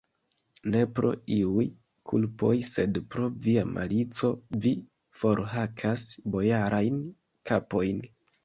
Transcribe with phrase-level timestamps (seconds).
[0.75, 1.65] Ne pro iuj
[2.11, 4.33] kulpoj, sed pro via malico
[4.65, 4.75] vi
[5.21, 7.01] forhakas bojarajn
[7.53, 8.05] kapojn!